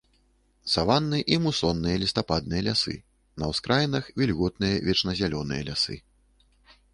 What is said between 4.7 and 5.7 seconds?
вечназялёныя